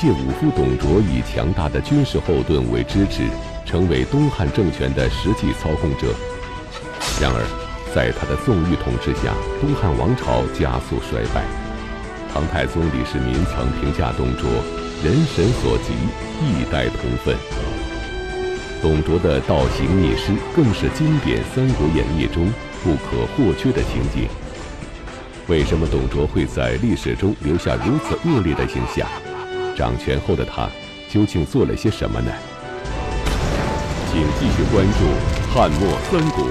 [0.00, 3.28] 一介武夫董卓以强大的军事后盾为支持，
[3.66, 6.14] 成为东汉政权的实际操控者。
[7.20, 7.44] 然而，
[7.94, 11.44] 在他的纵欲统治下，东汉王朝加速衰败。
[12.32, 14.48] 唐太宗李世民曾评价董卓
[15.04, 15.92] ：“人神所及，
[16.40, 17.36] 一代同愤。”
[18.80, 22.50] 董卓的倒行逆施更是经典《三国演义》中
[22.82, 24.30] 不可或缺的情节。
[25.46, 29.06] 为什么董卓会在历史中留下如此恶劣的形象？
[29.80, 30.68] 掌权后的他
[31.08, 32.30] 究竟做了些什么呢？
[34.10, 35.06] 请继续关注
[35.54, 36.44] 《汉末三国》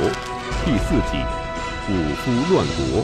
[0.66, 1.18] 第四集
[1.92, 3.04] 《五夫乱国》。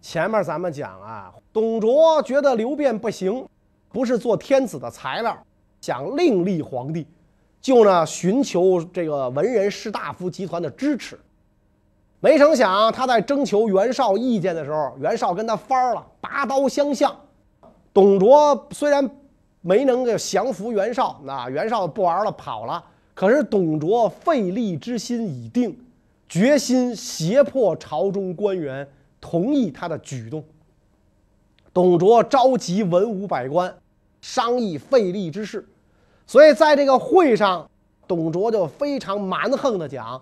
[0.00, 3.44] 前面咱们讲啊，董卓觉得刘辩不行，
[3.90, 5.36] 不是做天子的材料，
[5.80, 7.04] 想另立皇帝，
[7.60, 11.18] 就呢寻求这个文人士大夫集团的支持。
[12.20, 17.12] 没成想他在征求袁绍意见的时候，袁绍跟他翻了，拔刀相向。
[17.94, 19.08] 董卓虽然
[19.60, 22.84] 没能够降服袁绍，那袁绍不玩了跑了。
[23.14, 25.78] 可是董卓废立之心已定，
[26.28, 28.86] 决心胁迫朝中官员
[29.20, 30.44] 同意他的举动。
[31.72, 33.72] 董卓召集文武百官
[34.20, 35.64] 商议废立之事，
[36.26, 37.70] 所以在这个会上，
[38.08, 40.20] 董卓就非常蛮横的讲，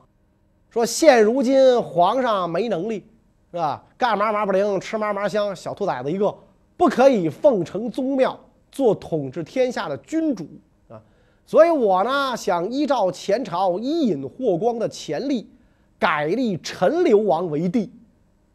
[0.68, 3.06] 说现如今皇上没能力，
[3.50, 3.82] 是吧？
[3.96, 6.34] 干嘛嘛不灵，吃嘛嘛香，小兔崽子一个。
[6.82, 8.36] 不可以奉承宗庙，
[8.72, 10.44] 做统治天下的君主
[10.88, 11.00] 啊！
[11.46, 15.48] 所以我呢想依照前朝伊尹霍光的前例，
[15.96, 17.88] 改立陈留王为帝。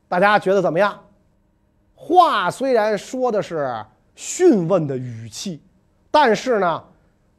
[0.09, 0.99] 大家觉得怎么样？
[1.95, 3.73] 话虽然说的是
[4.13, 5.61] 询问的语气，
[6.11, 6.83] 但是呢，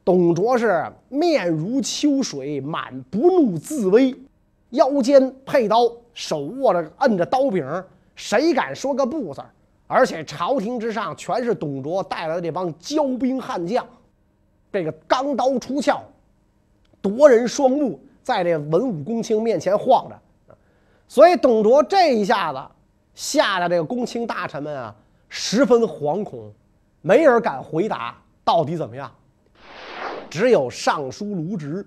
[0.02, 4.16] 董卓是面如秋水，满不怒自威，
[4.70, 7.84] 腰间佩刀，手握着摁着刀柄，
[8.16, 9.42] 谁敢说个不字？
[9.88, 13.84] 而且朝廷之上全是董卓带来的这帮骄兵悍将，
[14.70, 15.98] 这个钢刀出鞘，
[17.00, 20.54] 夺人双目，在这文武公卿面前晃着，
[21.08, 22.60] 所以董卓这一下子
[23.14, 24.94] 吓得这个公卿大臣们啊
[25.30, 26.52] 十分惶恐，
[27.00, 29.10] 没人敢回答到底怎么样。
[30.28, 31.86] 只有尚书卢植，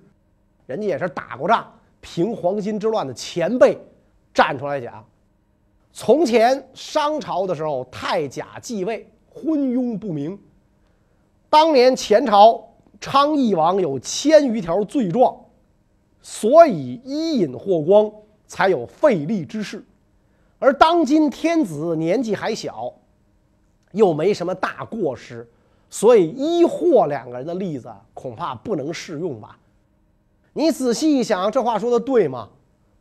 [0.65, 3.77] 人家也是打过仗、平黄巾之乱的前辈，
[4.33, 5.05] 站出来讲。
[5.93, 10.39] 从前商朝的时候，太甲继位，昏庸不明。
[11.49, 12.63] 当年前朝
[12.99, 15.35] 昌邑王有千余条罪状，
[16.21, 18.09] 所以伊尹霍光
[18.47, 19.83] 才有废立之事。
[20.59, 22.93] 而当今天子年纪还小，
[23.91, 25.49] 又没什么大过失，
[25.89, 29.57] 所以伊霍两个人的例子恐怕不能适用吧？
[30.53, 32.47] 你仔细一想，这话说的对吗？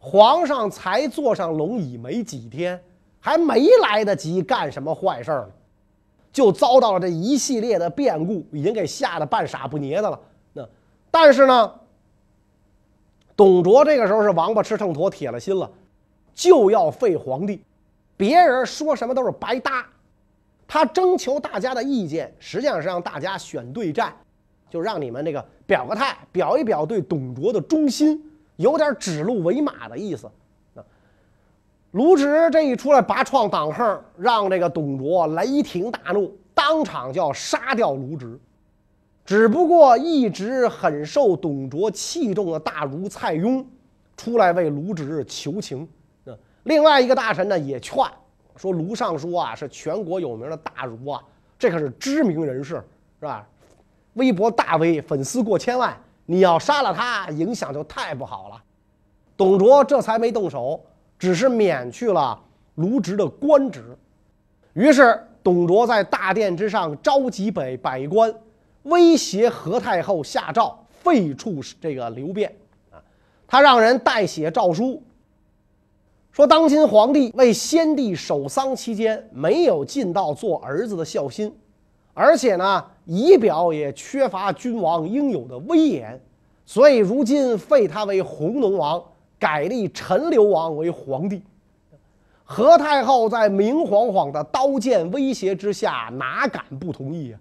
[0.03, 2.83] 皇上才坐上龙椅没几天，
[3.21, 5.53] 还没来得及干什么坏事儿呢，
[6.33, 10.19] 就遭到了这一系列的变故，已经给吓得半傻不捏的了。
[10.55, 10.67] 那
[11.11, 11.75] 但是呢，
[13.37, 15.71] 董卓这个时候是王八吃秤砣，铁了心了，
[16.35, 17.63] 就要废皇帝，
[18.17, 19.87] 别人说什么都是白搭。
[20.67, 24.17] 他征求大家的意见，实际上是让大家选对战，
[24.71, 28.30] 就让你们这个表个态，表一表对董卓的忠心。
[28.61, 30.27] 有点指鹿为马的意思。
[30.75, 30.85] 啊
[31.93, 38.39] 卢植这一出来拔创挡横，让这个董卓雷霆大怒，当场就要杀掉卢植。
[39.25, 43.65] 只不过一直很受董卓器重的大儒蔡邕
[44.17, 45.89] 出来为卢植求情。
[46.27, 46.35] 啊
[46.65, 47.97] 另外一个大臣呢也劝
[48.57, 51.23] 说卢尚书啊是全国有名的大儒啊，
[51.59, 52.75] 这可是知名人士，
[53.19, 53.49] 是吧？
[54.15, 55.97] 微博大 V，粉丝过千万。
[56.31, 58.63] 你要杀了他，影响就太不好了。
[59.37, 60.81] 董卓这才没动手，
[61.19, 62.41] 只是免去了
[62.77, 63.99] 卢植的官职。
[64.75, 68.33] 于是，董卓在大殿之上召集百百官，
[68.85, 72.55] 威胁何太后下诏废黜这个刘辩。
[72.93, 73.03] 啊，
[73.49, 75.03] 他让人代写诏书，
[76.31, 81.53] 说当今皇帝为先帝守丧期间没有尽到做儿子的孝心，
[82.15, 82.85] 而且呢。
[83.11, 86.21] 仪表也缺乏君王应有的威严，
[86.65, 89.03] 所以如今废他为弘农王，
[89.37, 91.43] 改立陈留王为皇帝。
[92.45, 97.41] 何太后在明晃晃的刀剑威胁之下，哪敢不同意啊？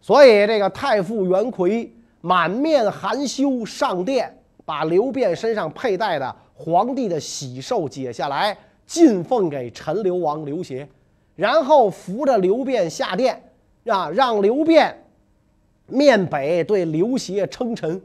[0.00, 4.32] 所以这个太傅袁奎满面含羞上殿，
[4.64, 8.56] 把刘辩身上佩戴的皇帝的喜绶解下来，
[8.86, 10.88] 进奉给陈留王刘协，
[11.34, 13.42] 然后扶着刘辩下殿。
[13.86, 14.96] 啊，让刘辩
[15.86, 18.00] 面北对刘协称臣，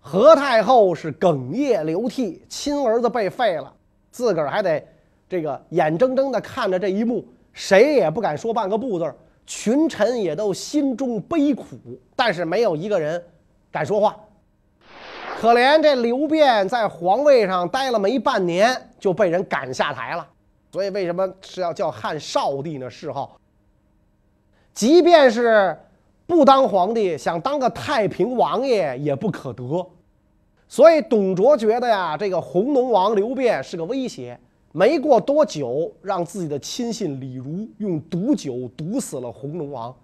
[0.00, 3.72] 何太后是哽咽流涕，亲儿子被废了，
[4.10, 4.82] 自个儿还得
[5.28, 9.14] 这个眼睁睁地看着这一幕，谁也不敢说半个不字
[9.44, 11.64] 群臣也都心中悲苦，
[12.14, 13.22] 但是没有一个人
[13.72, 14.16] 敢说话。
[15.40, 20.24] 可怜这刘辩在皇位上待了没半年，就被人赶下台了。
[20.70, 22.88] 所以为什么是要叫汉少帝呢？
[22.88, 23.36] 谥号。
[24.72, 25.78] 即便是
[26.26, 29.86] 不当皇帝，想当个太平王爷也不可得。
[30.66, 34.38] 所以董卓觉得呀，这个弘农王刘辩是个威胁。
[34.74, 39.94] 没过多久，让自己的亲信李儒用毒酒毒死了弘农王。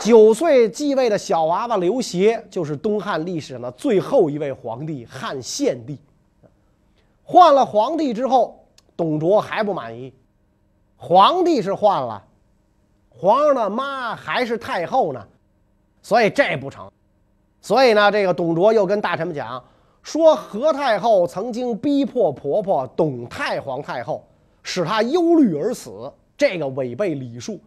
[0.00, 5.98] 九岁继位的小娃娃刘协，就是东汉历史上的最后一位皇帝汉献帝。
[7.22, 8.64] 换了皇帝之后，
[8.96, 10.14] 董卓还不满意。
[10.96, 12.24] 皇帝是换了，
[13.20, 15.26] 皇上的妈还是太后呢，
[16.00, 16.88] 所以这不成。
[17.60, 19.60] 所以呢，这个董卓又跟大臣们讲。
[20.04, 24.24] 说何太后曾经逼迫婆婆董太皇太后，
[24.62, 27.60] 使她忧虑而死，这个违背礼数，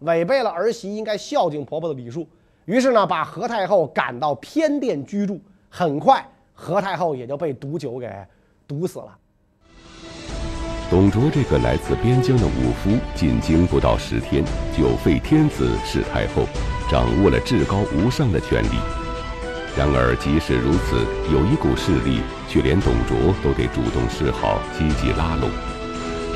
[0.00, 2.26] 违背了儿媳应该孝敬婆婆的礼数。
[2.64, 5.40] 于是呢，把何太后赶到偏殿居住。
[5.70, 8.12] 很快，何太后也就被毒酒给
[8.66, 9.16] 毒死了。
[10.90, 14.42] 董卓这个来自边疆的武夫，进京不到十天，
[14.74, 16.46] 就废天子弑太后，
[16.90, 18.78] 掌握了至高无上的权力。
[19.76, 25.50] 然而，即使如此，有一股势力却连董卓都得主动示好，积极拉拢。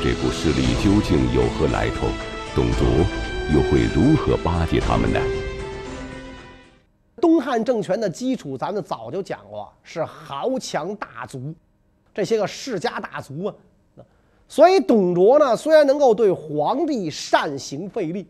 [0.03, 2.05] 这股势力究竟有何来头？
[2.53, 2.85] 董卓
[3.51, 5.19] 又会如何巴结他们呢？
[7.19, 11.55] 东汉政权的基础，咱们早就讲过，是豪强大族，
[12.13, 13.55] 这些个世家大族啊。
[14.53, 18.27] 所以，董卓呢，虽然能够对皇帝善行费力，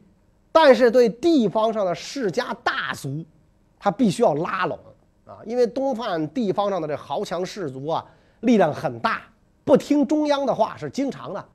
[0.53, 3.25] 但是对地方上的世家大族，
[3.77, 4.79] 他必须要拉拢。
[5.25, 8.05] 啊，因为东汉地方上的这豪强士族啊，
[8.39, 9.23] 力量很大，
[9.65, 11.45] 不听中央的话是经常的，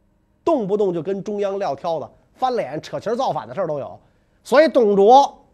[0.44, 3.98] 动不动就跟中央撂挑子、翻脸、扯旗造反的事儿都有。
[4.44, 5.46] 所以董卓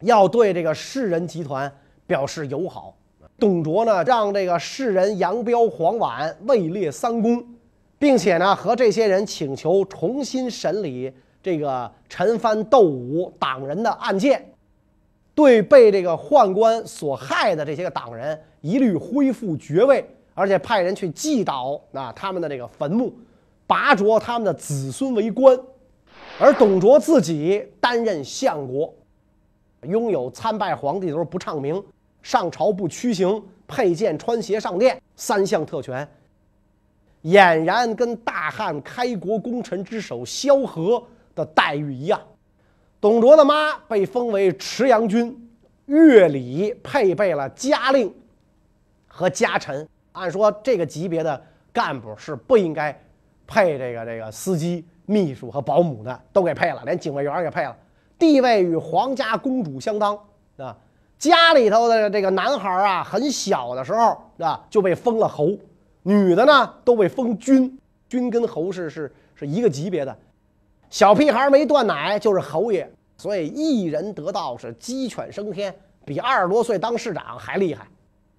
[0.00, 1.72] 要对这个士人集团
[2.08, 2.96] 表示友好。
[3.38, 7.44] 董卓呢，让这个士人杨彪、黄琬位列三公，
[8.02, 14.44] 并且呢，和这些人请求重新审理这个陈蕃、窦武党人的案件。
[15.36, 20.04] 对被这个宦官所害的这些个党人，一律恢复爵位，
[20.34, 23.14] 而且派人去祭倒啊他们的这个坟墓，
[23.68, 25.56] 拔擢他们的子孙为官，
[26.40, 28.92] 而董卓自己担任相国，
[29.82, 31.80] 拥有参拜皇帝的时候不唱名，
[32.20, 36.06] 上朝不屈行，佩剑穿鞋上殿三项特权，
[37.24, 41.02] 俨然跟大汉开国功臣之首萧何
[41.34, 42.20] 的待遇一样。
[43.00, 45.50] 董卓的妈被封为池阳君，
[45.86, 48.12] 乐礼配备了家令
[49.06, 49.88] 和家臣。
[50.12, 51.42] 按说这个级别的
[51.72, 52.96] 干部是不应该
[53.46, 57.76] 配这个这个司机、秘书和保姆的，都给配了，连警卫员也配了，
[58.18, 60.18] 地位与皇家公主相当
[60.56, 60.76] 啊。
[61.18, 65.50] 家里头的这个男孩啊，很小的时候啊就被封了侯，
[66.02, 67.78] 女的呢都被封君，
[68.08, 70.16] 君跟侯氏是是一个级别的。
[70.90, 77.86] 小屁孩没断奶就是侯爷，所以一人得道是鸡犬升天，比二十多岁当市长还厉害。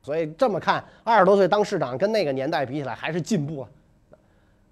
[0.01, 3.69] 所以这么看，二十多岁当市长跟那个年代比起来还是进步了。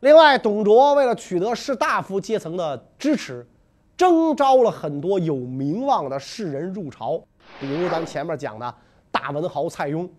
[0.01, 3.47] 另外，董卓为了取得士大夫阶层的支持，
[3.95, 7.23] 征召了很多有名望的士人入朝，
[7.59, 8.75] 比如咱前面讲的
[9.09, 10.09] 大文豪蔡邕。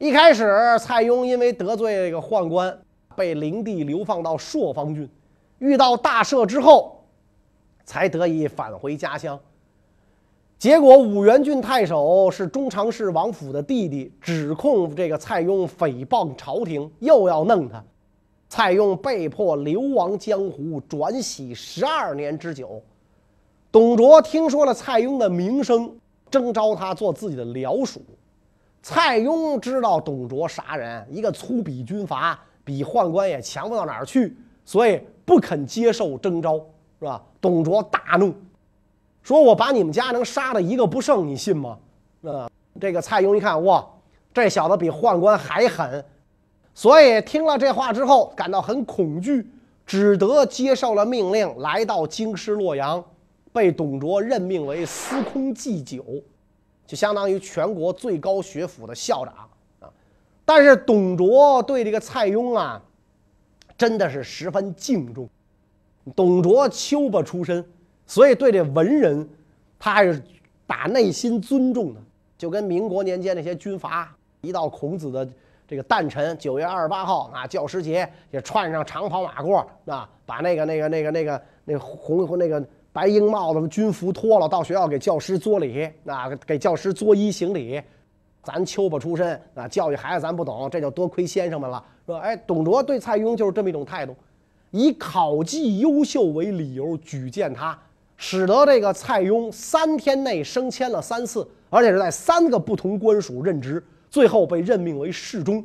[0.00, 0.44] 一开始，
[0.78, 2.76] 蔡邕因为得罪这个宦官，
[3.14, 5.06] 被灵帝流放到朔方郡，
[5.58, 6.96] 遇到大赦之后。
[7.84, 9.38] 才得以返回家乡。
[10.56, 17.82] 结果武元郡太守是中常侍王府的弟弟，指控这个蔡邕诽谤朝廷，又要弄他。
[18.48, 22.80] 蔡邕被迫流亡江湖，转徙十二年之久。
[23.72, 25.92] 董卓听说了蔡邕的名声，
[26.30, 28.00] 征召他做自己的僚属。
[28.82, 36.60] 蔡邕知道董卓啥人，一个粗鄙军阀，比宦官也强不到哪儿去，所以不肯接受征召。
[37.02, 37.24] 是吧？
[37.40, 38.34] 董卓大怒，
[39.22, 41.78] 说：“我把你们家能杀的一个不剩，你信吗？”
[42.22, 42.46] 啊，
[42.78, 43.82] 这个蔡邕一看，哇，
[44.34, 46.04] 这小子比宦官还狠，
[46.74, 49.50] 所以听了这话之后，感到很恐惧，
[49.86, 53.02] 只得接受了命令，来到京师洛阳，
[53.50, 56.04] 被董卓任命为司空祭酒，
[56.90, 59.32] 就相当于全国最高学府的校长
[59.78, 59.88] 啊。
[60.44, 62.82] 但是董卓对这个蔡邕啊，
[63.78, 65.28] 真的是十分敬重。
[66.16, 67.64] 董卓丘巴出身，
[68.08, 69.28] 所以对这文人，
[69.78, 70.20] 他还是
[70.66, 72.00] 打内心尊重的。
[72.36, 75.28] 就跟民国年间那些军阀，一到孔子的
[75.68, 82.60] 这个诞辰九月二十八号啊，教师节也穿上长袍马褂啊，把那个那个那个那个那红那个
[82.92, 87.80] 白缨帽子、军服脱了，到学校给教师作礼，啊，给教师作揖行礼。
[88.42, 91.84] 咱丘巴出身啊，教育孩子咱不懂，这就多亏先生们了。
[92.06, 94.16] 说，哎，董卓对蔡邕就是这么一种态度，
[94.70, 97.78] 以考绩优秀为理由举荐他，
[98.16, 105.64] 使得这个蔡邕三天内升迁了三次，而且是在三个不同官署任职，最后被任命为侍中。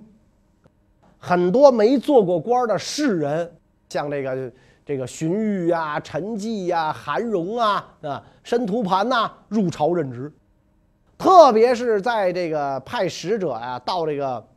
[1.18, 3.50] 很多没做过官的士人，
[3.88, 4.52] 像这个
[4.86, 10.32] 这个荀彧啊、陈纪呀、韩荣啊、啊申屠盘呐，入朝任职。
[11.18, 14.48] 特别是在这个派使者呀到这个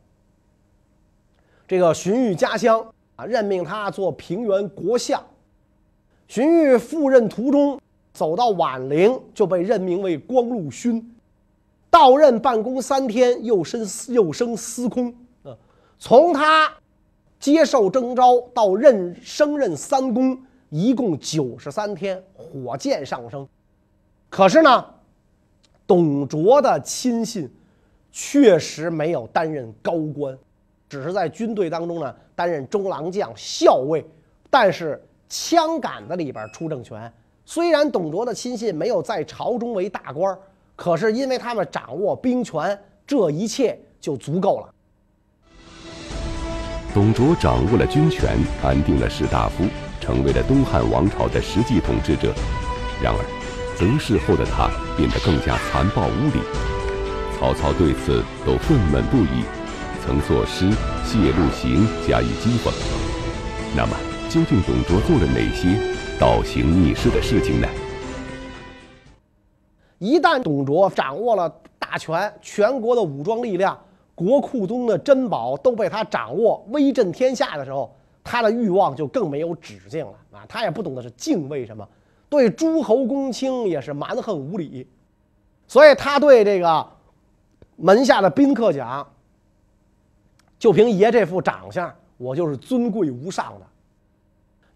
[1.67, 5.19] 这个荀彧家乡啊，任命他做平原国相。
[6.27, 7.81] 荀彧赴任途中，
[8.13, 11.15] 走到宛陵，就被任命为光禄勋。
[11.89, 15.11] 到任办公三天，又升又升司空。
[15.43, 15.57] 啊，
[15.97, 16.71] 从他
[17.39, 20.37] 接受征召到任升任三公，
[20.69, 23.47] 一共九十三天，火箭上升。
[24.29, 24.85] 可是呢？
[25.87, 27.51] 董卓的亲信
[28.11, 30.37] 确实没有担任高官，
[30.87, 34.05] 只是在军队当中呢担任中郎将、校尉，
[34.51, 37.11] 但是枪杆子里边出政权。
[37.43, 40.37] 虽然董卓的亲信没有在朝中为大官，
[40.75, 44.71] 可是因为他们掌握兵权，这一切就足够了。
[46.91, 49.63] 董卓掌握了军权，安定了士大夫，
[50.01, 52.33] 成为了东汉王朝的实际统治者。
[52.99, 53.19] 然而，
[53.77, 54.67] 得势后的他
[54.97, 56.41] 变得更加残暴无礼，
[57.37, 59.45] 曹操对此都愤懑不已，
[60.03, 60.71] 曾作诗
[61.05, 62.73] 谢露行加以讥讽。
[63.75, 63.95] 那么，
[64.27, 65.77] 究竟董卓做了哪些
[66.19, 67.67] 倒行逆施的事情呢？
[69.99, 73.79] 一旦董卓掌握了大权，全国的武装力量、
[74.19, 80.45] 国库中的珍宝都被他掌握，威震天下的时候，他的欲望就更没有止境了啊！
[80.45, 81.87] 他也不懂得是敬畏什么。
[82.27, 84.85] 对诸侯公卿也是蛮横无理，
[85.69, 86.85] 所以他对这个
[87.77, 89.09] 门下的宾客讲
[90.59, 93.65] ：“就凭爷这副长相，我就是尊贵无上的。”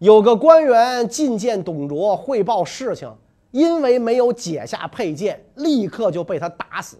[0.00, 3.14] 有个官员觐见董卓汇报事情，
[3.50, 6.96] 因为没有解下佩剑，立刻就被他打死。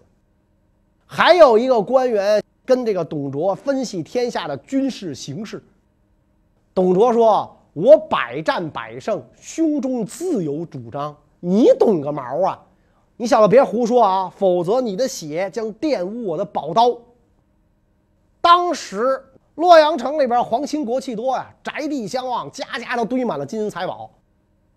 [1.05, 5.63] 还有一个官员跟这个董卓分析天下的军事形势，
[6.73, 7.51] 董卓说。
[7.75, 11.13] 我百战百胜，胸中自有主张。
[11.41, 12.57] 你懂个毛啊！
[13.17, 16.97] 你小子别胡说啊，否则你的血将玷污我的宝刀。
[18.39, 19.21] 当时
[19.55, 24.09] 洛阳城里边皇亲国戚多呀，宅地相望，家家都堆满了金银财宝。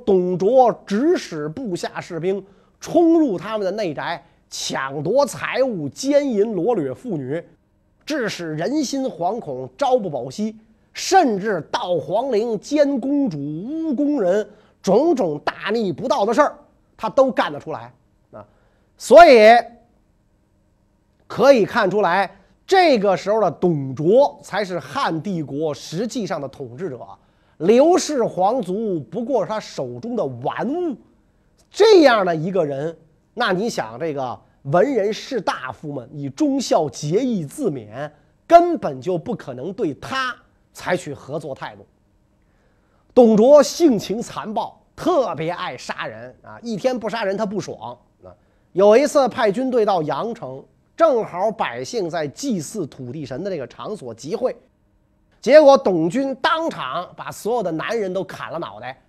[0.05, 2.45] 董卓指使部下士兵
[2.81, 7.43] 冲入他们的内宅，抢夺财物，奸淫掳掠妇女，
[8.07, 10.57] 致使人心惶恐，朝不保夕。
[10.95, 14.49] 甚至盗皇陵、奸公主、诬宫人，
[14.83, 16.59] 种种大逆不道的事儿，
[16.97, 17.93] 他都干得出来
[18.33, 18.45] 啊！
[18.97, 19.57] 所以
[21.29, 22.29] 可以看出来，
[22.67, 27.07] 这个时候的董卓才是汉帝国实际上的统治者，
[27.59, 30.97] 刘氏皇族不过是他手中的玩物。
[31.71, 32.97] 这样的一个人，
[33.39, 38.11] 那你想，这个文人士大夫们以忠孝节义自勉，
[38.47, 40.35] 根本就不可能对他。
[40.75, 41.85] 采取合作态度。
[43.13, 46.57] 董卓性情残暴，特别爱杀人啊！
[46.63, 48.31] 一天不杀人他不爽啊！
[48.75, 50.63] 有一次派军队到阳城，
[50.97, 54.55] 正好百姓在祭祀土地神的这个场所集会，
[55.41, 59.03] 结果董军当场把所有的男人都砍了脑袋，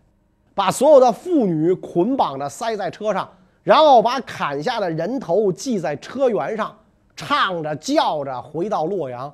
[0.56, 3.30] 把所有的妇女捆绑着塞在车上，
[3.64, 6.78] 然后把砍下的人头系在车辕上，
[7.16, 9.34] 唱着叫着回到洛阳。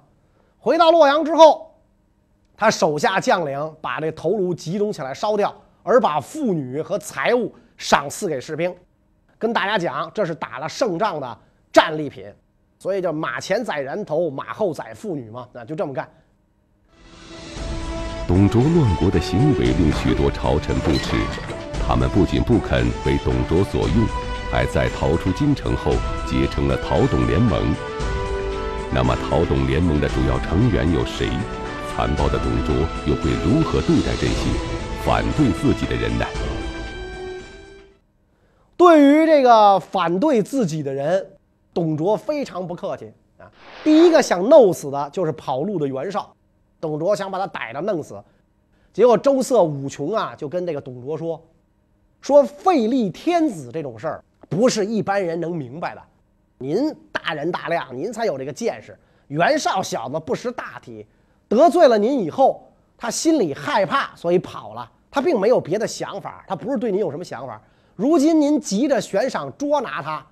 [0.59, 1.71] 回到洛阳之后。
[2.57, 5.53] 他手下将领把这头颅集中起来烧掉，
[5.83, 8.73] 而把妇女和财物赏赐给士兵，
[9.37, 11.37] 跟大家讲这是打了胜仗的
[11.73, 12.33] 战利品，
[12.79, 16.09] 所以叫马前宰人头，马后宰妇女嘛，那就这么干。
[18.25, 21.17] 董卓乱国的行为令许多朝臣不齿，
[21.87, 24.07] 他们不仅不肯为董卓所用，
[24.51, 25.91] 还在逃出京城后
[26.25, 27.61] 结成了讨董联盟。
[28.91, 31.29] 那么，讨董联盟的主要成员有谁？
[31.95, 32.75] 残暴的董卓
[33.05, 34.49] 又会如何对待这些
[35.05, 36.25] 反对自己的人呢？
[38.75, 41.25] 对于这个反对自己的人，
[41.73, 43.45] 董卓非常不客气啊！
[43.83, 46.35] 第一个想弄死的就是跑路的袁绍，
[46.81, 48.21] 董卓想把他逮着弄死，
[48.91, 51.41] 结果周色、武琼啊就跟这个董卓说
[52.25, 56.01] ：“说废立天子这种事儿不是一般人能明白的，
[56.57, 58.97] 您大人大量，您才有这个见识。
[59.27, 61.05] 袁绍小子不识大体。”
[61.47, 62.67] 得罪了您以后，
[62.97, 64.91] 他心里害怕，所以跑了。
[65.11, 67.61] 他并没有别的想法，他不是对您有什么想法。
[67.95, 70.25] 如今您急着悬赏捉拿他，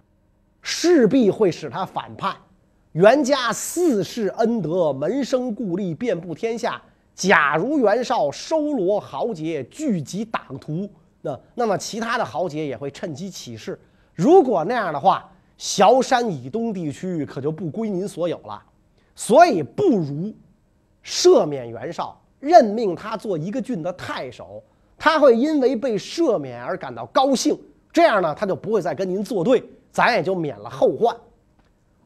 [0.64, 2.36] 势必会使他反叛。
[2.94, 6.82] 袁家四世恩德，门生故吏遍布天下。
[7.14, 10.90] 假如袁绍收罗豪杰，聚集党徒，
[11.26, 13.80] 那那么其他的豪杰也会趁机起事。
[14.14, 18.62] 如果那样的话，崤山以东地区可就不归您所有了。
[19.16, 20.34] 所以不如
[21.04, 24.62] 赦免袁绍，任命他做一个郡的太守，
[24.98, 27.58] 他会因为被赦免而感到高兴。
[27.92, 31.16] 这样呢，他就不会再跟您作对，咱也就免了后患。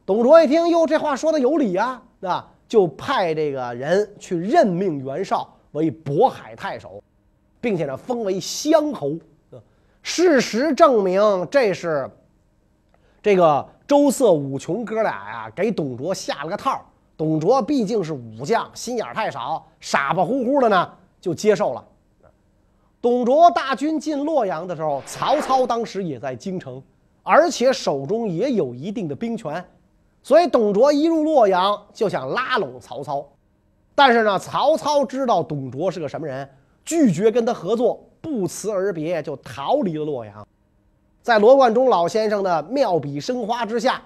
[0.06, 7.02] 董卓一听，哟，这话说的有理啊，那就派这个人去任命袁绍为渤海太守，
[7.60, 9.12] 并且呢封为乡侯。
[10.02, 12.10] 事实证明，这是
[13.22, 16.84] 这个周色、武琼哥俩呀给董卓下了个套。
[17.16, 21.84] 董卓毕竟是武将，心眼太少，傻巴乎乎的呢就接受了。
[23.02, 26.82] 董卓大军进洛阳的时候，曹操当时也在京城，
[27.22, 29.62] 而且手中也有一定的兵权。
[30.22, 33.26] 所以，董卓一入洛阳就想拉拢曹操，
[33.94, 36.48] 但是呢，曹操知道董卓是个什么人，
[36.88, 40.48] 拒绝跟他合作，不辞而别，就逃离了洛阳。
[41.20, 44.00] 在罗贯中老先生的妙笔生花之下，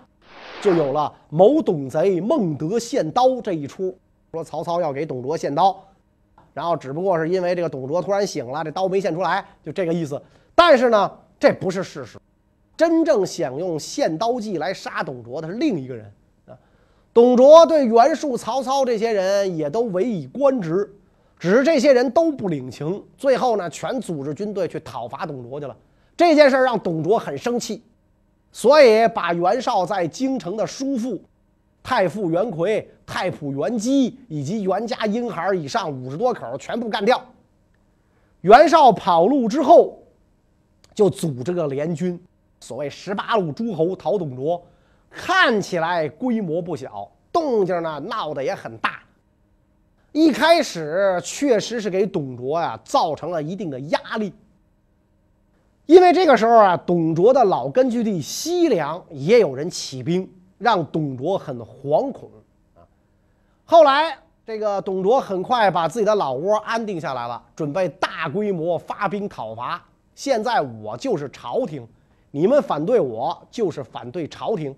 [0.60, 3.96] 就有了谋董贼、孟德献刀这一出。
[4.32, 5.80] 说曹操要给董卓献刀，
[6.52, 10.20] 然后只不过是因为这个董卓突然醒了，这刀没献出来，就这个意思。
[10.52, 11.08] 但是呢，
[11.38, 12.18] 这不是事实。
[12.76, 16.12] 真正想用献刀计来杀董卓的是另一个人
[16.48, 16.58] 啊！
[17.14, 20.92] 董卓对袁术、曹操这些人也都委以官职，
[21.42, 25.76] 只是这些人都不领情，最后呢，全组织军队去讨伐董卓去了。
[26.16, 27.82] 这件事让董卓很生气，
[28.52, 31.20] 所以把袁绍在京城的叔父、
[31.82, 37.20] 太傅袁奎、太仆袁基以及袁家婴孩以上五十多口全部干掉。
[38.42, 39.98] 袁绍跑路之后，
[40.94, 42.16] 就组织个联军。
[42.60, 44.64] 所谓十八路诸侯讨董卓，
[45.10, 49.01] 看起来规模不小，动静呢闹得也很大。
[50.12, 54.32] 一开始确实是给董卓呀造成了一定的压力，
[55.86, 62.30] 因为这个时候啊，董卓的老根据地西凉也有人起兵，让董卓很惶恐
[62.76, 62.84] 啊。
[63.64, 69.82] 后来这个董卓很快把自己的老窝安定下来了，准备大规模发兵讨伐。
[70.14, 71.86] 现在我就是朝廷。
[72.34, 74.74] 你们反对我，就是反对朝廷。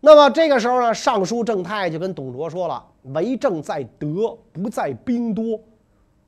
[0.00, 5.60] 那么这个时候呢，尚书正泰就跟董卓说了：“为政在德，不在兵多。”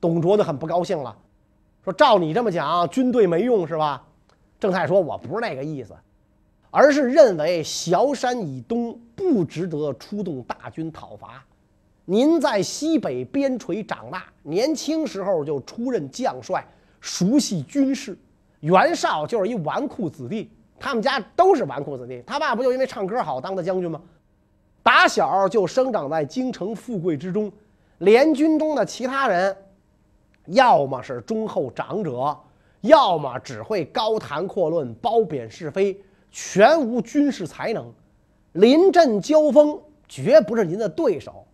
[0.01, 1.15] 董卓就很不高兴了，
[1.83, 4.05] 说：“照你这么讲，军队没用是吧？”
[4.59, 5.93] 郑泰说：“我不是那个意思，
[6.69, 11.43] 而是认为崤山以东不值得出动大军讨伐。
[12.05, 16.65] 您在西北边陲长大，年轻时候就出任将帅，
[16.99, 18.17] 熟悉军事。”
[18.59, 22.23] 袁绍就是一纨绔子弟，他们家都是纨绔子弟。
[22.25, 24.01] 他爸不就因为唱歌好当的将军吗？
[24.83, 27.49] 打小就生长在京城富贵之中，
[27.99, 29.55] 联军中的其他人，
[30.47, 32.37] 要么是忠厚长者，
[32.81, 35.97] 要么只会高谈阔论、褒贬是非，
[36.29, 37.89] 全无军事才能。
[38.51, 41.45] 临阵交锋，绝不是您的对手。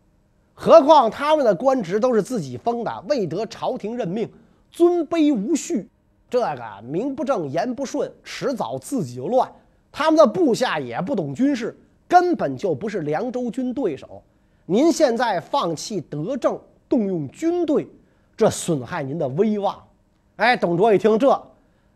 [0.56, 4.30] 何况他们的官职都是自己封的，未得朝廷任命，
[4.72, 5.88] 尊卑无序。
[6.30, 9.50] 这个名不正言不顺，迟早自己就乱。
[9.92, 11.78] 他们的部下也不懂军事，
[12.10, 14.22] 根本就不是凉州军对手。
[14.66, 17.88] 您现在放弃德政，动用军队，
[18.36, 19.82] 这损害您的威望。
[20.38, 21.42] 哎，董卓一听这，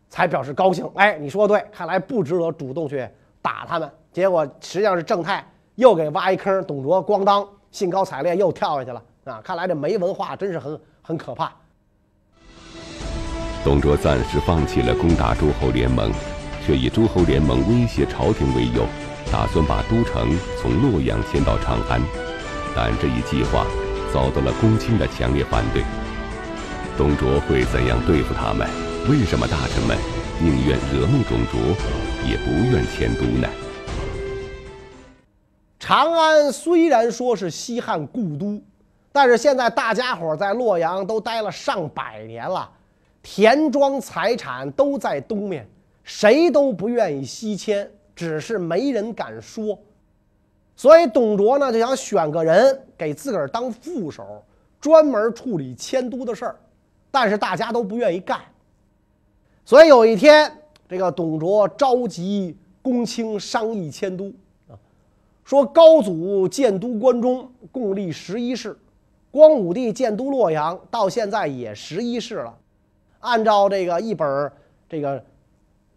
[0.09, 0.87] 才表示高兴。
[0.93, 3.07] 哎，你说的对，看来不值得主动去
[3.41, 3.89] 打他们。
[4.11, 5.43] 结果实际上是正太
[5.75, 9.03] 又给挖一坑，董卓咣当兴高采烈又跳下去了。
[9.23, 11.51] 啊，看来这没文化真是很很可怕。
[13.63, 16.11] 董卓暂时放弃了攻打诸侯联盟，
[16.65, 18.85] 却以诸侯联盟威胁朝廷为由，
[19.33, 21.99] 打算把都城从洛阳迁到长安。
[22.75, 23.65] 但这一计划
[24.13, 25.81] 遭到了公卿的强烈反对。
[26.95, 28.69] 董卓会怎样对付他们？
[29.09, 29.97] 为什么大臣们
[30.39, 31.59] 宁愿惹怒董卓，
[32.29, 33.49] 也不愿迁都呢？
[35.79, 38.61] 长安虽然说是西汉故都，
[39.11, 42.69] 但是现在大家伙在洛阳都待了上百年了。
[43.23, 45.67] 田庄财产都在东面，
[46.03, 49.77] 谁都不愿意西迁，只是没人敢说。
[50.75, 54.43] 所以董卓呢就想选个人给自个儿当副手，
[54.81, 56.55] 专门处理迁都的事儿。
[57.11, 58.41] 但是大家都不愿意干。
[59.63, 60.51] 所以有一天，
[60.89, 64.33] 这个董卓召集公卿商议迁都
[64.67, 64.73] 啊，
[65.43, 68.75] 说高祖建都关中共立十一世，
[69.29, 72.57] 光武帝建都洛阳到现在也十一世了。
[73.19, 74.51] 按照这个一本
[74.89, 75.23] 这个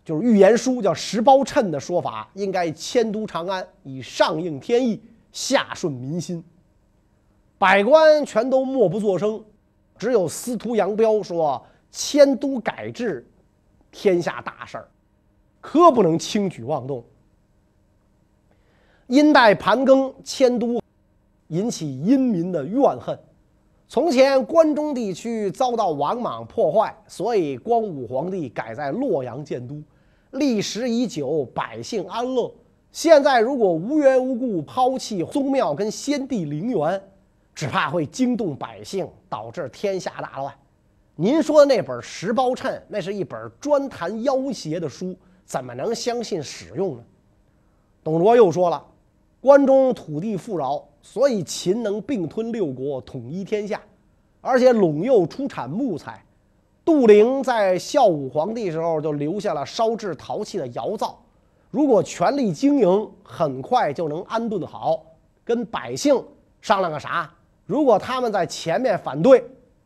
[0.06, 6.44] 就是预言书叫《十包谶》的说法，应该迁都长安，以上应天意，下顺民心。
[7.58, 9.42] 百官全都默不作声，
[9.98, 13.26] 只有司徒杨彪说：“迁都改制，
[13.90, 14.88] 天下大事儿，
[15.60, 17.04] 可不能轻举妄动。”
[19.08, 20.80] 殷代盘庚迁都，
[21.48, 23.18] 引起殷民的怨恨。
[23.88, 29.82] 从前关中地区遭到王莽破坏，所以光武皇帝改在洛阳建都，
[30.36, 32.52] 历时已久，百姓安乐。
[32.92, 37.02] 现在如果无缘无故抛弃宗庙跟先帝陵园，
[37.54, 40.54] 只怕会惊动百姓，导致天下大乱。
[41.14, 47.02] 您说的那本《十包衬》，那是一本专谈妖邪的书，怎么能相信使用呢？
[48.04, 48.84] 董卓又说了。
[49.40, 53.80] 关中土地富饶，所以秦能并吞六国，统一天下，
[54.40, 56.24] 而且陇右出产木材。
[56.86, 61.20] 杜陵在孝武皇帝时候就留下了烧制陶器的窑灶。
[61.68, 65.04] 如果全力经营，很快就能安顿好。
[65.44, 66.24] 跟百姓
[66.60, 67.28] 商量个啥？
[67.66, 69.38] 如果他们在前面反对，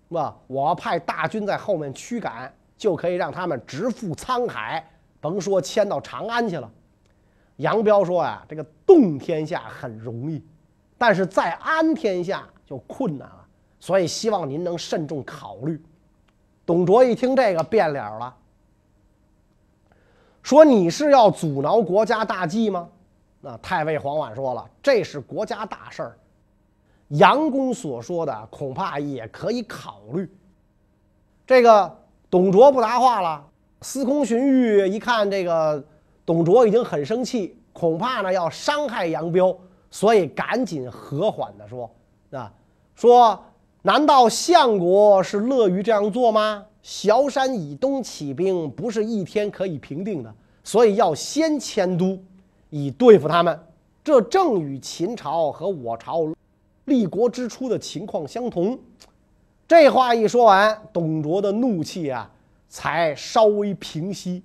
[0.08, 0.36] 是吧？
[0.46, 4.86] 我派大军在后面驱赶，就可以让他们直赴沧海，
[5.22, 6.70] 甭说迁到长安去了。
[7.56, 10.44] 杨彪说：“呀，这个动天下很容易，
[10.98, 13.46] 但是在安天下就困难了，
[13.78, 15.82] 所以希望您能慎重考虑。”
[16.70, 18.32] 董卓一听这个变脸了，
[20.40, 22.88] 说：“你是要阻挠国家大计吗？”
[23.42, 26.16] 那太尉黄婉说了：“这是国家大事儿，
[27.08, 30.32] 杨公所说的恐怕也可以考虑。”
[31.44, 31.92] 这个
[32.30, 33.44] 董卓不答话了。
[33.80, 35.84] 司空荀彧一看这个。
[36.24, 39.52] 董卓已经很生气，恐怕呢要伤害杨彪，
[39.90, 41.90] 所以赶紧和缓地说
[42.30, 42.52] ：“啊，
[42.94, 43.44] 说
[43.82, 46.66] 难道相国是乐于这样做吗？
[46.82, 52.18] 崤山以东起兵不是一天可以平定的，所以要先迁都，
[52.68, 53.58] 以对付他们。
[54.04, 56.20] 这正与秦朝和我朝
[56.84, 58.78] 立国之初的情况相同。”
[59.66, 62.30] 这话一说完，董卓的怒气啊
[62.68, 64.42] 才稍微平息。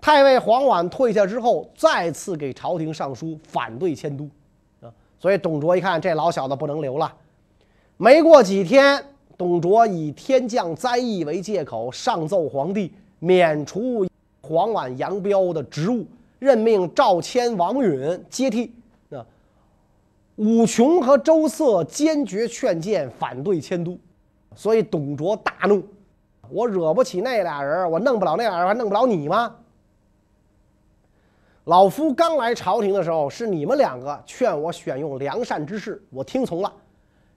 [0.00, 4.28] 太尉黄婉退下之后，再次给朝廷上书反对迁都，
[4.80, 7.12] 啊，所以董卓一看这老小子不能留了。
[7.96, 9.02] 没过几天，
[9.38, 14.04] 董卓以天降灾异为借口，上奏皇帝免除
[14.42, 16.04] 黄婉、杨彪的职务，
[16.40, 18.74] 任命赵谦、王允接替。
[19.10, 19.24] 啊，
[20.34, 23.96] 武琼和周瑟坚决劝谏反对迁都，
[24.56, 25.80] 所以董卓大怒：
[26.50, 29.54] 我惹不起那俩人，我弄不了那俩人，还弄不了你吗？
[31.66, 36.72] 老夫刚来朝廷的时候，是你们两个劝我选用良善之士，我听从了。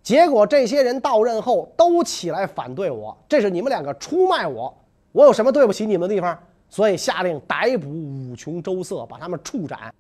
[0.08, 4.74] 结果这些人到任后都起来反对我，这是你们两个出卖我。
[5.12, 6.39] 我有什么对不起你们的地方？
[6.70, 9.93] 所以下令逮捕武琼、周瑟，把他们处斩。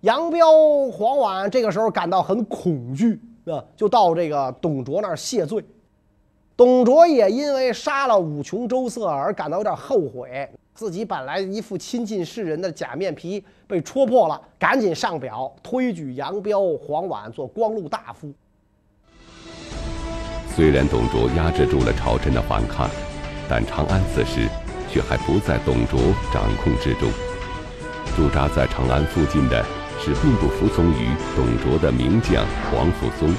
[0.00, 0.46] 杨彪、
[0.90, 5.62] 黄婉这个时候感到很恐惧，啊，就到这个董卓那儿谢罪。
[6.56, 10.48] 董卓也因为杀了武琼、周瑟而感到有点后悔。
[10.72, 18.32] 自己本来一副亲近世人的假面皮被戳破了，赶紧上表推举杨彪、黄婉做光禄大夫。
[20.54, 22.88] 虽然董卓压制住了朝臣的反抗，
[23.48, 24.48] 但长安此时
[24.88, 25.98] 却还不在董卓
[26.32, 27.10] 掌控之中。
[28.14, 29.64] 驻扎在长安附近的
[29.98, 33.34] 是并不服从于董卓的名将黄甫松。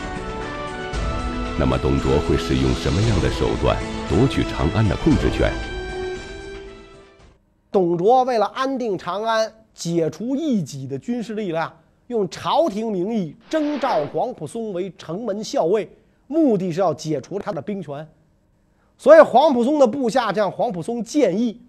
[1.57, 3.77] 那么，董卓会使用什么样的手段
[4.09, 5.49] 夺取长安的控制权？
[7.71, 11.71] 董卓为了安定长安，解除异己的军事力量，
[12.07, 15.89] 用朝廷名义征召黄甫松为城门校尉，
[16.27, 18.07] 目的是要解除他的兵权。
[18.97, 21.61] 所以黄埔松的部下向黄埔松建议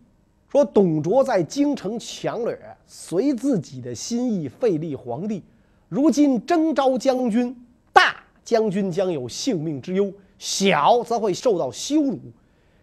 [0.50, 5.42] 说：“董卓在京城强掠，随自己的心意废立皇帝。
[5.88, 7.56] 如今征召将军，
[7.92, 12.18] 大将军将有性命之忧，小则会受到羞辱。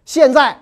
[0.05, 0.57] 现在。”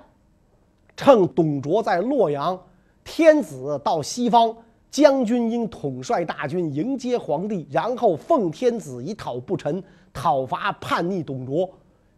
[0.93, 2.61] 趁董卓在洛阳，
[3.03, 4.55] 天子到西方，
[4.91, 11.69] 将军应统帅大军迎接皇帝，然后奉天子以讨不臣，讨伐叛逆董卓，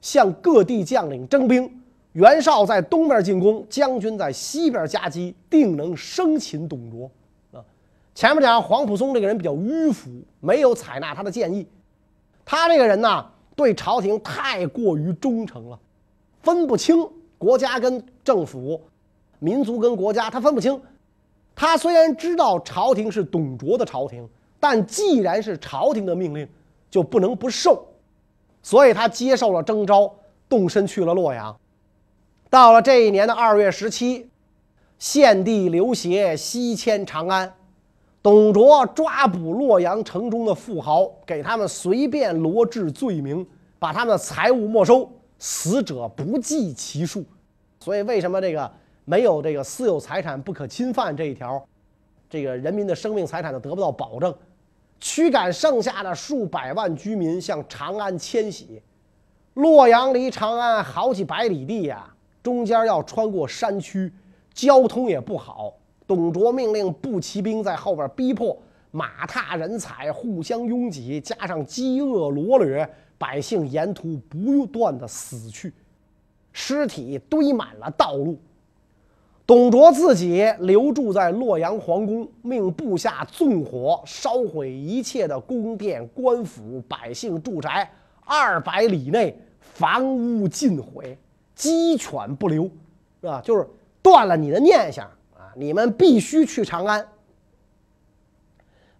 [0.02, 1.70] 向各地将领征兵。
[2.14, 7.10] 袁绍在东边进攻，将军在西边夹击，定能生擒董卓。
[7.52, 7.64] 啊，
[8.14, 11.68] 前面讲黄埔松这个人比较迂腐，没有采纳他的建议。
[12.46, 13.26] 他这个人呢，
[13.56, 15.80] 对朝廷太过于忠诚了，
[16.42, 17.08] 分不清。
[17.40, 18.80] 国家跟政府，
[19.40, 20.80] 民族跟国家，他分不清。
[21.56, 24.30] 他虽然知道朝廷是董卓的朝廷，
[24.60, 26.48] 但既然是朝廷的命令，
[26.94, 27.88] 就不能不受。
[28.62, 30.14] 所以他接受了征召，
[30.48, 31.60] 动身去了洛阳。
[32.52, 34.30] 到了这一年的二月十七，
[35.00, 37.52] 献帝刘协西迁长安，
[38.22, 43.44] 董卓抓捕洛阳城中的富豪，给他们随便罗治罪名，
[43.80, 47.26] 把他们的财物没收，死者不计其数。
[47.80, 48.72] 所以，为什么这个
[49.04, 51.62] 没有这个私有财产不可侵犯这一条，
[52.30, 54.32] 这个人民的生命财产就得不到保证？
[55.00, 58.82] 驱赶剩下的数百万居民向长安迁徙。
[59.56, 64.12] 洛阳离长安好几百里地呀，中间要穿过山区，
[64.54, 65.74] 交通也不好。
[66.08, 68.58] 董卓命令步骑兵在后边逼迫，
[68.92, 75.74] 马踏人踩，互相拥挤，加上饥饿罗掠，百姓沿途不断的死去。
[76.52, 78.38] 尸体堆满了道路，
[79.46, 87.92] 董卓自己留住在洛阳皇宫，命部下纵火烧毁一切的宫殿、官府、百姓住宅，
[88.26, 91.18] 二百里内房屋尽毁，
[91.56, 92.64] 鸡犬不留，
[93.20, 93.42] 是吧？
[93.44, 93.68] 就是
[94.02, 95.52] 断了你的念想啊！
[95.56, 97.06] 你们必须去长安，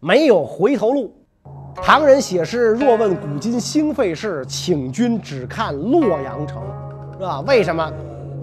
[0.02, 1.14] 没有回头路。
[1.76, 6.62] 唐人写诗：“若问古今兴废事，请君只看洛阳城。”
[7.18, 7.42] 是吧？
[7.42, 7.92] 为什么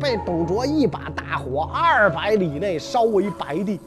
[0.00, 3.78] 被董卓一把大火，二百里内烧为白地，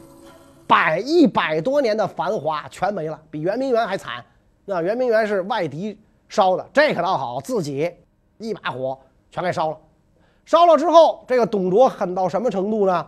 [0.64, 4.24] 百一百多年的繁华全没了，比圆明园还惨。
[4.64, 5.98] 那圆明园是外敌
[6.28, 7.92] 烧的，这可倒好，自己
[8.38, 8.96] 一把火
[9.28, 9.76] 全给烧了。
[10.44, 13.06] 烧了之后，这个董卓狠到什么程度呢？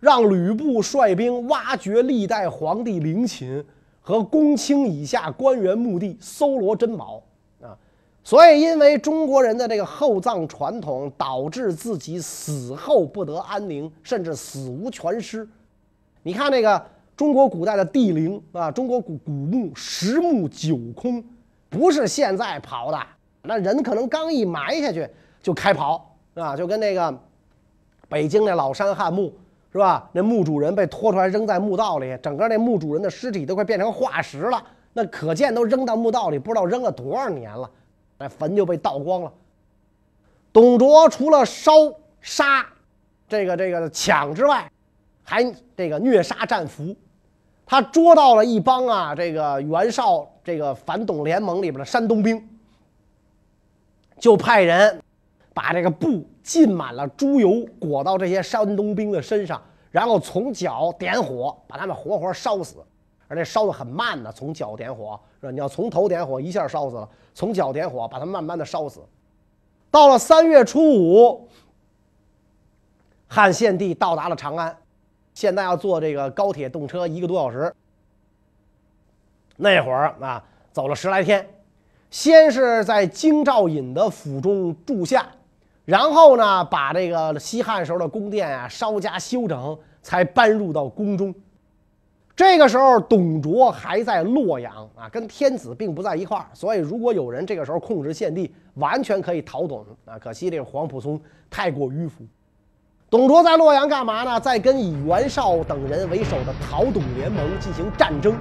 [0.00, 3.64] 让吕布率兵挖掘历代皇帝陵寝
[4.02, 7.22] 和公卿以下官员墓地，搜罗珍宝。
[8.26, 15.46] 所以，因为中国人的这个厚葬传统，导致自己死后不得安宁，甚至死无全尸。
[16.22, 16.82] 你看那个
[17.14, 21.22] 中国古代的帝陵啊，中国古古墓十墓九空，
[21.68, 22.98] 不是现在刨的，
[23.42, 25.06] 那人可能刚一埋下去
[25.42, 26.00] 就开刨
[26.32, 27.14] 啊，就跟那个
[28.08, 29.30] 北京那老山汉墓
[29.70, 30.08] 是吧？
[30.12, 37.70] 那墓主人被拖出来扔在墓道里，整个那墓主人的尸体都快变成化石了，那可见都扔到墓道里，不知道扔了多少年了。
[38.18, 39.32] 那坟就被盗光了。
[40.52, 41.72] 董卓除了烧
[42.20, 42.66] 杀、
[43.28, 44.70] 这个这个抢之外，
[45.22, 45.44] 还
[45.76, 46.94] 这个虐杀战俘。
[47.66, 52.46] 他捉到了一帮啊，这个袁绍这个反董联盟里边的山东兵，
[54.18, 55.02] 就派人
[55.54, 62.76] 把这个布浸满了猪油，裹到这些山东兵的身上，然后从脚点火，把他们活活烧死。
[63.34, 65.50] 而且烧的很慢的，从脚点火是吧？
[65.50, 69.00] 你要从头点火，一下烧死了；从脚点火，把它慢慢的烧死。
[69.90, 71.48] 到了三月初五，
[73.26, 74.76] 汉献帝到达了长安，
[75.34, 77.74] 现在要坐这个高铁动车一个多小时。
[79.56, 81.48] 那会儿啊，走了十来天，
[82.10, 85.26] 先是在京兆尹的府中住下，
[85.84, 91.34] 然后呢，把这个西汉时候的宫殿啊稍加修整，才搬入到宫中。
[92.36, 100.18] 这个时候，董卓还在洛阳啊，跟天子并不在一块儿，所以如果有人这个时候控制献帝，完全可以讨董啊。
[100.18, 102.24] 可惜这个黄甫松太过迂腐。
[103.08, 104.40] 董卓在洛阳干嘛呢？
[104.40, 108.34] 在跟以袁绍等人为首的讨董联盟进行战争。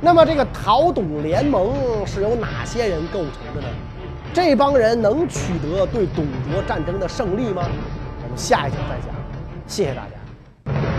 [0.00, 1.74] 那么这个讨董联盟
[2.06, 3.68] 是由哪些人构成的呢？
[4.32, 7.68] 这帮人能取得对董卓战争的胜利吗？
[8.22, 9.14] 我们下一讲再讲。
[9.66, 10.95] 谢谢大家。